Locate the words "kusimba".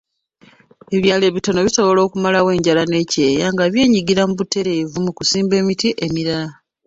5.17-5.53